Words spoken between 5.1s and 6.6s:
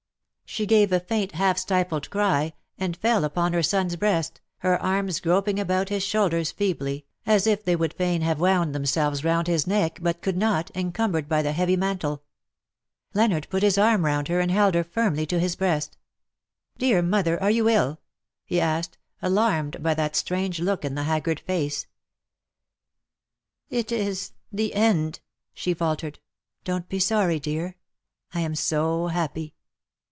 groping about his shoulders